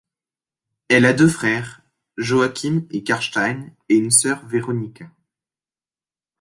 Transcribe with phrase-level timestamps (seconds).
[0.89, 1.81] Elle a deux frères,
[2.17, 5.11] Joakim et Karstein et une sœur Veronika.